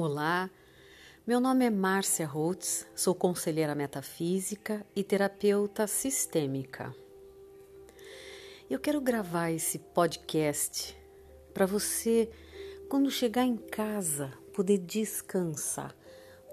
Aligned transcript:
Olá, 0.00 0.48
meu 1.26 1.40
nome 1.40 1.64
é 1.64 1.70
Márcia 1.70 2.24
Rotz, 2.24 2.86
sou 2.94 3.16
conselheira 3.16 3.74
metafísica 3.74 4.86
e 4.94 5.02
terapeuta 5.02 5.88
sistêmica. 5.88 6.94
Eu 8.70 8.78
quero 8.78 9.00
gravar 9.00 9.50
esse 9.50 9.80
podcast 9.80 10.96
para 11.52 11.66
você, 11.66 12.30
quando 12.88 13.10
chegar 13.10 13.42
em 13.42 13.56
casa, 13.56 14.32
poder 14.54 14.78
descansar 14.78 15.92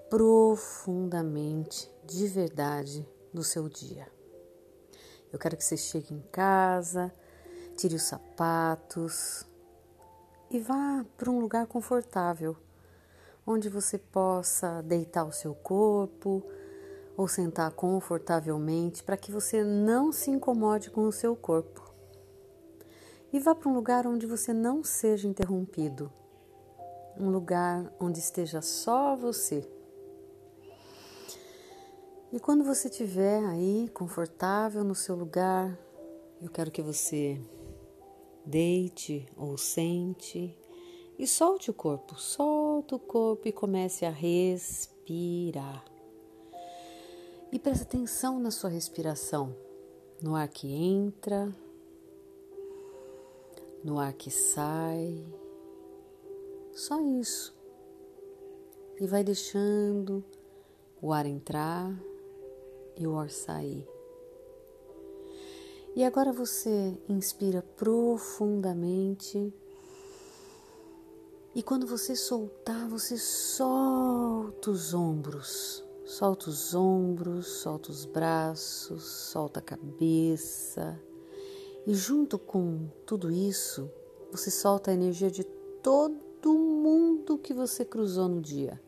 profundamente, 0.10 1.88
de 2.04 2.28
verdade, 2.28 3.08
no 3.32 3.44
seu 3.44 3.70
dia. 3.70 4.08
Eu 5.32 5.38
quero 5.38 5.56
que 5.56 5.64
você 5.64 5.78
chegue 5.78 6.16
em 6.16 6.22
casa, 6.32 7.14
tire 7.78 7.94
os 7.94 8.02
sapatos 8.02 9.46
e 10.50 10.60
vá 10.60 11.06
para 11.16 11.30
um 11.30 11.40
lugar 11.40 11.68
confortável 11.68 12.58
onde 13.46 13.70
você 13.70 13.98
possa 13.98 14.82
deitar 14.82 15.26
o 15.26 15.32
seu 15.32 15.54
corpo 15.54 16.44
ou 17.16 17.28
sentar 17.28 17.72
confortavelmente 17.72 19.04
para 19.04 19.18
que 19.18 19.32
você 19.32 19.64
não 19.64 20.12
se 20.12 20.32
incomode 20.32 20.90
com 20.90 21.02
o 21.02 21.12
seu 21.12 21.36
corpo. 21.36 21.94
E 23.32 23.40
vá 23.40 23.54
para 23.54 23.70
um 23.70 23.74
lugar 23.74 24.08
onde 24.08 24.26
você 24.26 24.54
não 24.54 24.84
seja 24.84 25.28
interrompido, 25.28 26.12
um 27.18 27.30
lugar 27.30 27.94
onde 28.00 28.20
esteja 28.20 28.62
só 28.62 29.16
você. 29.16 29.70
E 32.32 32.40
quando 32.40 32.64
você 32.64 32.88
estiver 32.88 33.46
aí 33.46 33.90
confortável 33.94 34.84
no 34.84 34.96
seu 34.96 35.16
lugar, 35.16 35.78
eu 36.42 36.50
quero 36.50 36.72
que 36.72 36.82
você 36.82 37.40
deite 38.46 39.26
ou 39.38 39.58
sente 39.58 40.58
e 41.18 41.26
solte 41.26 41.72
o 41.72 41.74
corpo, 41.74 42.20
solta 42.76 42.96
o 42.98 43.00
corpo 43.00 43.48
e 43.48 43.54
comece 43.54 44.06
a 44.06 44.10
respirar. 44.10 45.86
E 47.50 47.58
preste 47.58 47.84
atenção 47.84 48.38
na 48.38 48.52
sua 48.52 48.70
respiração, 48.70 49.56
no 50.22 50.36
ar 50.36 50.50
que 50.50 50.68
entra, 50.68 51.56
no 53.82 53.98
ar 53.98 54.12
que 54.12 54.30
sai. 54.30 55.26
Só 56.74 57.00
isso. 57.00 57.56
E 59.00 59.08
vai 59.08 59.24
deixando 59.24 60.22
o 61.02 61.14
ar 61.14 61.26
entrar 61.26 61.98
e 62.98 63.08
o 63.08 63.18
ar 63.18 63.30
sair. 63.30 63.88
E 65.96 66.04
agora 66.04 66.34
você 66.34 66.98
inspira 67.08 67.62
profundamente 67.62 69.54
e 71.56 71.64
quando 71.64 71.88
você 71.88 72.18
soltar, 72.18 72.86
você 72.90 73.18
solta 73.18 74.70
os 74.70 74.94
ombros. 74.94 75.82
Solta 76.06 76.50
os 76.50 76.76
ombros, 76.76 77.48
solta 77.48 77.92
os 77.92 78.04
braços, 78.04 79.04
solta 79.04 79.62
a 79.62 79.64
cabeça. 79.64 81.02
E 81.88 81.96
junto 81.96 82.38
com 82.38 82.90
tudo 83.06 83.32
isso, 83.32 83.90
você 84.30 84.52
solta 84.52 84.92
a 84.92 84.94
energia 84.94 85.32
de 85.32 85.46
todo 85.82 86.54
mundo 86.54 87.38
que 87.38 87.54
você 87.54 87.86
cruzou 87.86 88.28
no 88.28 88.42
dia. 88.42 88.82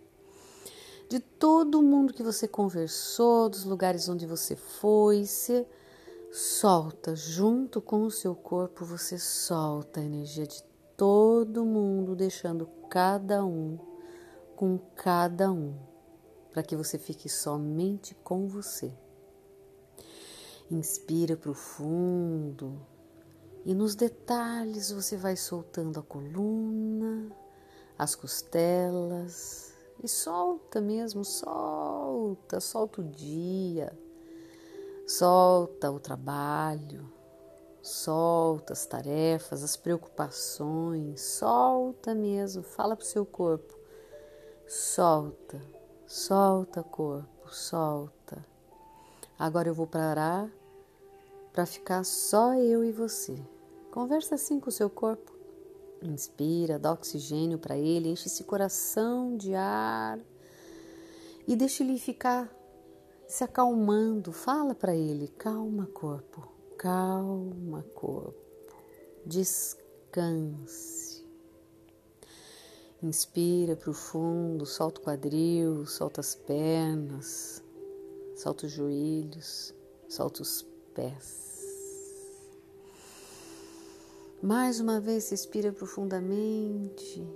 De 1.07 1.21
todo 1.21 1.81
mundo 1.81 2.13
que 2.13 2.21
você 2.21 2.49
conversou, 2.49 3.47
dos 3.47 3.63
lugares 3.63 4.09
onde 4.09 4.25
você 4.25 4.57
foi, 4.57 5.25
você 5.25 5.65
solta 6.29 7.15
junto 7.15 7.81
com 7.81 8.03
o 8.03 8.11
seu 8.11 8.35
corpo, 8.35 8.83
você 8.83 9.17
solta 9.17 10.01
a 10.01 10.03
energia 10.03 10.45
de 10.45 10.66
todo 10.98 11.64
mundo, 11.64 12.16
deixando 12.16 12.67
cada 12.90 13.45
um 13.45 13.78
com 14.56 14.80
cada 14.95 15.52
um, 15.52 15.78
para 16.52 16.64
que 16.64 16.76
você 16.76 16.98
fique 16.98 17.30
somente 17.30 18.16
com 18.16 18.48
você. 18.48 18.92
Inspira 20.70 21.38
profundo 21.38 22.81
e 23.63 23.75
nos 23.75 23.96
detalhes 23.96 24.91
você 24.91 25.16
vai 25.16 25.38
soltando 25.38 26.00
a 26.00 26.03
coluna, 26.03 27.31
as 27.97 28.16
costelas 28.16 29.74
e 30.03 30.07
solta 30.07 30.81
mesmo, 30.81 31.24
solta, 31.24 32.59
solta 32.59 33.02
o 33.02 33.03
dia, 33.03 33.97
solta 35.06 35.91
o 35.91 36.00
trabalho, 36.00 37.16
Solta 37.88 38.74
as 38.74 38.86
tarefas, 38.86 39.64
as 39.64 39.78
preocupações, 39.78 41.22
solta 41.22 42.14
mesmo, 42.14 42.62
fala 42.62 42.98
para 42.98 43.03
o 43.06 43.08
seu 43.08 43.25
corpo. 43.25 43.74
Solta, 44.68 45.62
solta 46.06 46.84
corpo, 46.84 47.48
solta. 47.50 48.46
Agora 49.40 49.70
eu 49.70 49.74
vou 49.74 49.88
parar 49.88 50.52
para 51.53 51.66
ficar 51.66 52.03
só 52.03 52.56
eu 52.56 52.84
e 52.84 52.92
você. 52.92 53.42
Conversa 53.90 54.36
assim 54.36 54.59
com 54.59 54.68
o 54.68 54.74
seu 54.74 54.90
corpo. 54.90 55.31
Inspira, 56.02 56.78
dá 56.78 56.92
oxigênio 56.92 57.58
para 57.58 57.78
ele, 57.78 58.09
enche 58.09 58.28
esse 58.28 58.44
coração 58.44 59.38
de 59.38 59.56
ar 59.56 60.19
e 61.48 61.56
deixa 61.56 61.84
ele 61.84 61.98
ficar 61.98 62.54
se 63.25 63.46
acalmando. 63.46 64.34
Fala 64.34 64.75
para 64.75 64.94
ele: 64.94 65.30
calma, 65.30 65.86
corpo 65.94 66.56
Calma, 66.77 67.83
corpo. 67.95 68.38
Descanse. 69.25 71.25
Inspira 73.01 73.75
profundo, 73.75 74.63
solta 74.63 75.01
o 75.01 75.03
quadril, 75.03 75.88
solta 75.88 76.21
as 76.21 76.35
pernas, 76.35 77.63
solta 78.35 78.67
os 78.67 78.71
joelhos, 78.71 79.73
solta 80.07 80.43
os 80.43 80.61
pés. 80.93 81.47
Mais 84.41 84.79
uma 84.79 85.01
vez, 85.01 85.31
respira 85.31 85.73
profundamente. 85.73 87.27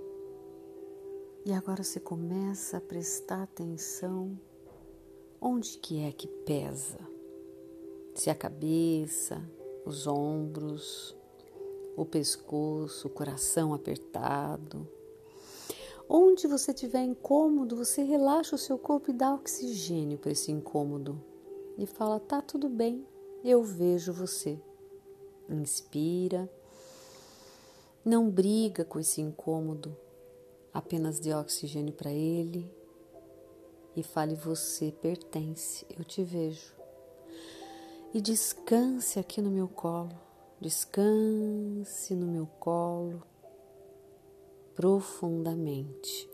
E 1.44 1.52
agora 1.52 1.82
você 1.82 1.98
começa 1.98 2.76
a 2.76 2.80
prestar 2.80 3.42
atenção 3.42 4.38
onde 5.40 5.78
que 5.78 6.00
é 6.00 6.12
que 6.12 6.28
pesa 6.28 7.11
se 8.14 8.30
a 8.30 8.34
cabeça, 8.34 9.42
os 9.84 10.06
ombros, 10.06 11.16
o 11.96 12.04
pescoço, 12.04 13.08
o 13.08 13.10
coração 13.10 13.74
apertado. 13.74 14.88
Onde 16.08 16.46
você 16.46 16.74
tiver 16.74 17.02
incômodo, 17.02 17.76
você 17.76 18.02
relaxa 18.02 18.54
o 18.54 18.58
seu 18.58 18.78
corpo 18.78 19.10
e 19.10 19.14
dá 19.14 19.34
oxigênio 19.34 20.18
para 20.18 20.32
esse 20.32 20.52
incômodo. 20.52 21.22
E 21.78 21.86
fala: 21.86 22.20
tá 22.20 22.42
tudo 22.42 22.68
bem, 22.68 23.06
eu 23.42 23.62
vejo 23.62 24.12
você. 24.12 24.60
Inspira. 25.48 26.50
Não 28.04 28.28
briga 28.28 28.84
com 28.84 28.98
esse 28.98 29.20
incômodo, 29.20 29.96
apenas 30.74 31.20
dê 31.20 31.32
oxigênio 31.32 31.94
para 31.94 32.10
ele 32.10 32.70
e 33.96 34.02
fale: 34.02 34.34
você 34.34 34.92
pertence, 34.92 35.86
eu 35.96 36.04
te 36.04 36.22
vejo 36.24 36.81
e 38.14 38.20
descanse 38.20 39.18
aqui 39.18 39.40
no 39.40 39.50
meu 39.50 39.66
colo, 39.66 40.12
descanse 40.60 42.14
no 42.14 42.26
meu 42.26 42.46
colo 42.46 43.22
profundamente. 44.74 46.28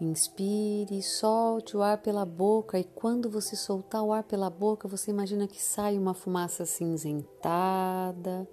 Inspire 0.00 1.02
solte 1.02 1.76
o 1.76 1.82
ar 1.82 1.98
pela 1.98 2.24
boca, 2.24 2.78
e 2.78 2.84
quando 2.84 3.28
você 3.28 3.54
soltar 3.54 4.02
o 4.02 4.12
ar 4.12 4.24
pela 4.24 4.48
boca, 4.48 4.88
você 4.88 5.10
imagina 5.10 5.46
que 5.46 5.62
sai 5.62 5.98
uma 5.98 6.14
fumaça 6.14 6.64
cinzentada, 6.64 8.48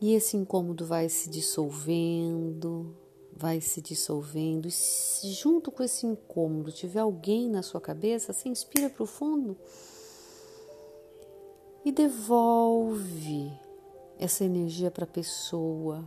e 0.00 0.14
esse 0.14 0.36
incômodo 0.36 0.84
vai 0.86 1.08
se 1.08 1.28
dissolvendo, 1.28 2.96
vai 3.36 3.60
se 3.60 3.80
dissolvendo, 3.80 4.66
e 4.66 4.70
se 4.70 5.30
junto 5.30 5.70
com 5.70 5.82
esse 5.82 6.06
incômodo 6.06 6.72
tiver 6.72 7.00
alguém 7.00 7.48
na 7.48 7.62
sua 7.62 7.80
cabeça, 7.80 8.32
você 8.32 8.48
inspira 8.48 8.88
profundo 8.88 9.56
e 11.84 11.90
devolve 11.90 13.52
essa 14.18 14.44
energia 14.44 14.90
para 14.90 15.04
a 15.04 15.08
pessoa. 15.08 16.04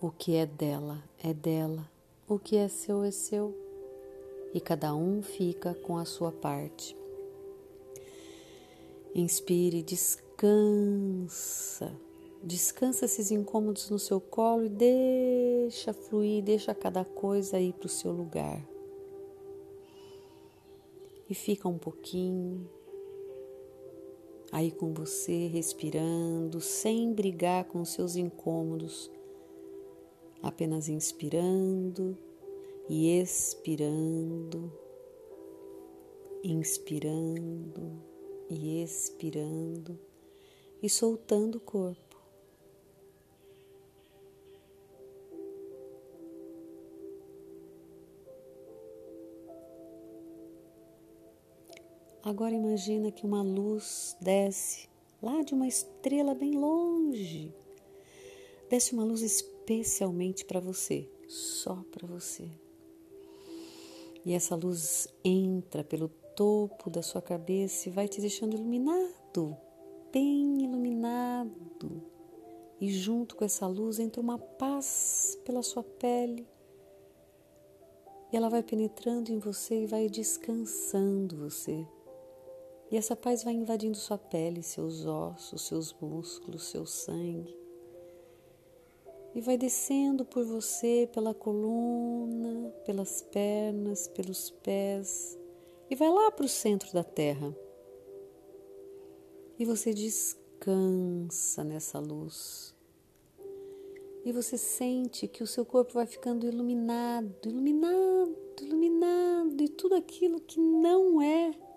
O 0.00 0.10
que 0.12 0.36
é 0.36 0.46
dela 0.46 1.02
é 1.22 1.34
dela, 1.34 1.90
o 2.28 2.38
que 2.38 2.56
é 2.56 2.68
seu 2.68 3.02
é 3.02 3.10
seu, 3.10 3.52
e 4.54 4.60
cada 4.60 4.94
um 4.94 5.20
fica 5.22 5.74
com 5.74 5.98
a 5.98 6.04
sua 6.04 6.30
parte. 6.30 6.96
Inspire, 9.12 9.82
descansa, 9.82 10.30
descansa 12.42 13.06
esses 13.06 13.32
incômodos 13.32 13.90
no 13.90 13.98
seu 13.98 14.20
colo 14.20 14.66
e 14.66 14.68
deixa 14.68 15.92
fluir, 15.92 16.44
deixa 16.44 16.72
cada 16.72 17.04
coisa 17.04 17.58
ir 17.58 17.72
para 17.72 17.86
o 17.86 17.90
seu 17.90 18.12
lugar. 18.12 18.64
E 21.28 21.34
fica 21.34 21.68
um 21.68 21.76
pouquinho 21.76 22.70
aí 24.50 24.70
com 24.70 24.92
você, 24.92 25.46
respirando, 25.46 26.60
sem 26.60 27.12
brigar 27.12 27.64
com 27.64 27.84
seus 27.84 28.16
incômodos, 28.16 29.10
apenas 30.42 30.88
inspirando 30.88 32.16
e 32.88 33.20
expirando, 33.20 34.72
inspirando 36.42 38.02
e 38.48 38.82
expirando 38.82 39.98
e 40.82 40.88
soltando 40.88 41.56
o 41.56 41.60
corpo. 41.60 42.07
Agora 52.28 52.54
imagina 52.54 53.10
que 53.10 53.24
uma 53.24 53.40
luz 53.40 54.14
desce 54.20 54.86
lá 55.22 55.40
de 55.42 55.54
uma 55.54 55.66
estrela 55.66 56.34
bem 56.34 56.58
longe. 56.58 57.54
Desce 58.68 58.92
uma 58.92 59.02
luz 59.02 59.22
especialmente 59.22 60.44
para 60.44 60.60
você, 60.60 61.08
só 61.26 61.82
para 61.90 62.06
você. 62.06 62.50
E 64.26 64.34
essa 64.34 64.54
luz 64.54 65.08
entra 65.24 65.82
pelo 65.82 66.10
topo 66.36 66.90
da 66.90 67.00
sua 67.00 67.22
cabeça 67.22 67.88
e 67.88 67.92
vai 67.92 68.06
te 68.06 68.20
deixando 68.20 68.58
iluminado, 68.58 69.56
bem 70.12 70.64
iluminado. 70.64 72.02
E 72.78 72.90
junto 72.90 73.36
com 73.36 73.44
essa 73.46 73.66
luz 73.66 73.98
entra 73.98 74.20
uma 74.20 74.38
paz 74.38 75.38
pela 75.46 75.62
sua 75.62 75.82
pele. 75.82 76.46
E 78.30 78.36
ela 78.36 78.50
vai 78.50 78.62
penetrando 78.62 79.32
em 79.32 79.38
você 79.38 79.84
e 79.84 79.86
vai 79.86 80.10
descansando 80.10 81.38
você. 81.38 81.86
E 82.90 82.96
essa 82.96 83.14
paz 83.14 83.44
vai 83.44 83.52
invadindo 83.52 83.96
sua 83.96 84.16
pele, 84.16 84.62
seus 84.62 85.04
ossos, 85.04 85.66
seus 85.66 85.92
músculos, 86.00 86.64
seu 86.64 86.86
sangue. 86.86 87.54
E 89.34 89.42
vai 89.42 89.58
descendo 89.58 90.24
por 90.24 90.44
você, 90.44 91.08
pela 91.12 91.34
coluna, 91.34 92.70
pelas 92.86 93.20
pernas, 93.20 94.08
pelos 94.08 94.50
pés, 94.50 95.38
e 95.90 95.94
vai 95.94 96.08
lá 96.08 96.30
para 96.30 96.46
o 96.46 96.48
centro 96.48 96.92
da 96.94 97.04
terra. 97.04 97.54
E 99.58 99.66
você 99.66 99.92
descansa 99.92 101.62
nessa 101.62 101.98
luz. 101.98 102.74
E 104.24 104.32
você 104.32 104.56
sente 104.56 105.28
que 105.28 105.42
o 105.42 105.46
seu 105.46 105.64
corpo 105.64 105.92
vai 105.92 106.06
ficando 106.06 106.46
iluminado, 106.46 107.48
iluminado, 107.48 108.36
iluminado, 108.62 109.62
e 109.62 109.68
tudo 109.68 109.94
aquilo 109.94 110.40
que 110.40 110.58
não 110.58 111.20
é 111.20 111.67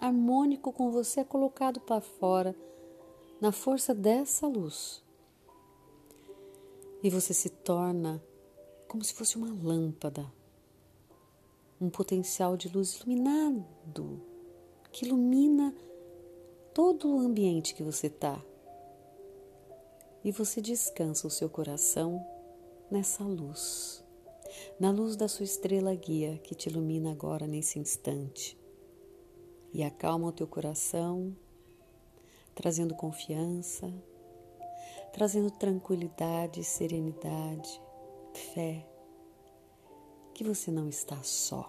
harmônico 0.00 0.72
com 0.72 0.90
você 0.90 1.20
é 1.20 1.24
colocado 1.24 1.78
para 1.80 2.00
fora 2.00 2.56
na 3.38 3.52
força 3.52 3.94
dessa 3.94 4.46
luz. 4.46 5.04
E 7.02 7.10
você 7.10 7.34
se 7.34 7.50
torna 7.50 8.22
como 8.88 9.04
se 9.04 9.12
fosse 9.12 9.36
uma 9.36 9.52
lâmpada, 9.62 10.26
um 11.80 11.90
potencial 11.90 12.56
de 12.56 12.68
luz 12.68 12.96
iluminado 12.96 14.20
que 14.90 15.04
ilumina 15.04 15.74
todo 16.74 17.14
o 17.14 17.20
ambiente 17.20 17.74
que 17.74 17.82
você 17.82 18.06
está. 18.06 18.42
E 20.24 20.32
você 20.32 20.60
descansa 20.60 21.26
o 21.26 21.30
seu 21.30 21.48
coração 21.48 22.26
nessa 22.90 23.22
luz, 23.22 24.04
na 24.78 24.90
luz 24.90 25.16
da 25.16 25.28
sua 25.28 25.44
estrela 25.44 25.94
guia 25.94 26.38
que 26.38 26.54
te 26.54 26.68
ilumina 26.68 27.12
agora 27.12 27.46
nesse 27.46 27.78
instante 27.78 28.59
e 29.72 29.82
acalma 29.82 30.28
o 30.28 30.32
teu 30.32 30.46
coração, 30.46 31.36
trazendo 32.54 32.94
confiança, 32.94 33.92
trazendo 35.12 35.50
tranquilidade, 35.50 36.62
serenidade, 36.64 37.80
fé, 38.54 38.86
que 40.34 40.44
você 40.44 40.70
não 40.70 40.88
está 40.88 41.22
só, 41.22 41.68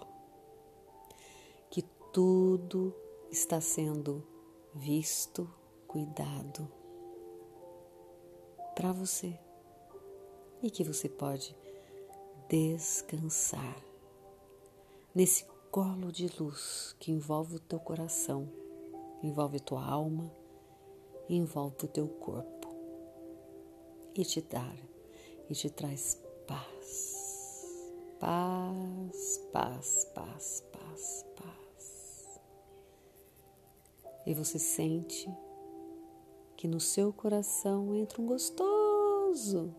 que 1.70 1.82
tudo 2.12 2.94
está 3.30 3.60
sendo 3.60 4.26
visto, 4.74 5.48
cuidado 5.86 6.70
para 8.74 8.92
você 8.92 9.38
e 10.62 10.70
que 10.70 10.82
você 10.84 11.08
pode 11.08 11.54
descansar 12.48 13.76
nesse 15.14 15.44
colo 15.72 16.12
de 16.12 16.26
luz 16.38 16.94
que 17.00 17.10
envolve 17.10 17.56
o 17.56 17.58
teu 17.58 17.80
coração, 17.80 18.46
envolve 19.22 19.58
tua 19.58 19.82
alma, 19.82 20.30
envolve 21.30 21.86
o 21.86 21.88
teu 21.88 22.06
corpo 22.06 22.68
e 24.14 24.22
te 24.22 24.42
dá 24.42 24.70
e 25.48 25.54
te 25.54 25.70
traz 25.70 26.20
paz, 26.46 27.90
paz, 28.20 29.38
paz, 29.50 30.10
paz, 30.14 30.64
paz, 30.70 31.26
paz. 31.36 32.40
E 34.26 34.34
você 34.34 34.58
sente 34.58 35.26
que 36.54 36.68
no 36.68 36.80
seu 36.80 37.14
coração 37.14 37.94
entra 37.94 38.20
um 38.20 38.26
gostoso, 38.26 39.74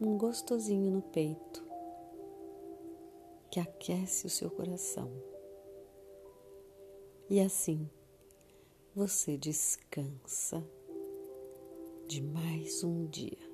um 0.00 0.16
gostosinho 0.16 0.92
no 0.92 1.02
peito 1.02 1.65
que 3.56 3.60
aquece 3.60 4.26
o 4.26 4.28
seu 4.28 4.50
coração. 4.50 5.10
E 7.30 7.40
assim 7.40 7.88
você 8.94 9.38
descansa 9.38 10.62
de 12.06 12.20
mais 12.20 12.84
um 12.84 13.06
dia. 13.06 13.45